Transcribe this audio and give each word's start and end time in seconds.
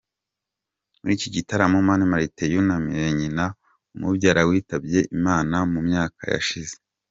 Muri 0.99 1.13
iki 1.17 1.29
gitaramo 1.35 1.77
Mani 1.87 2.05
Martin 2.11 2.49
yunamiye 2.55 3.07
nyina 3.19 3.45
umubyara 3.95 4.41
witabye 4.49 4.99
Imana 5.17 5.55
mu 5.71 5.79
myaka 5.87 6.21
yashize. 6.35 6.75